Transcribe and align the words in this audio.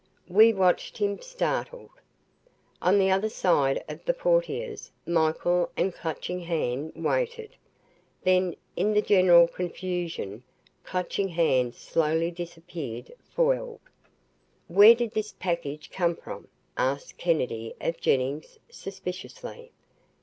We 0.29 0.51
watched 0.51 0.97
him, 0.97 1.21
startled. 1.21 1.91
On 2.81 2.97
the 2.97 3.11
other 3.11 3.29
side 3.29 3.83
of 3.87 4.03
the 4.03 4.15
portieres 4.15 4.89
Michael 5.05 5.69
and 5.77 5.93
Clutching 5.93 6.39
Hand 6.39 6.93
waited. 6.95 7.55
Then, 8.23 8.55
in 8.75 8.93
the 8.93 9.03
general 9.03 9.47
confusion, 9.47 10.41
Clutching 10.83 11.27
Hand 11.27 11.75
slowly 11.75 12.31
disappeared, 12.31 13.11
foiled. 13.35 13.79
"Where 14.67 14.95
did 14.95 15.11
this 15.11 15.33
package 15.37 15.91
come 15.91 16.15
from?" 16.15 16.47
asked 16.75 17.19
Kennedy 17.19 17.75
of 17.79 18.01
Jennings 18.01 18.57
suspiciously. 18.71 19.71